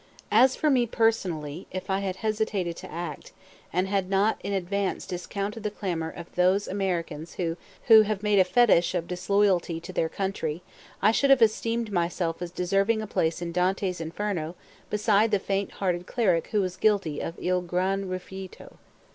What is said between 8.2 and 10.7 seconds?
made a fetish of disloyalty to their country,